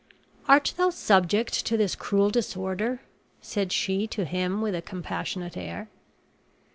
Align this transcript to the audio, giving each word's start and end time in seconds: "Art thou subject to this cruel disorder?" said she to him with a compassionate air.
"Art 0.47 0.73
thou 0.77 0.89
subject 0.89 1.63
to 1.67 1.77
this 1.77 1.93
cruel 1.93 2.31
disorder?" 2.31 3.01
said 3.39 3.71
she 3.71 4.07
to 4.07 4.25
him 4.25 4.59
with 4.59 4.73
a 4.73 4.81
compassionate 4.81 5.55
air. 5.55 5.89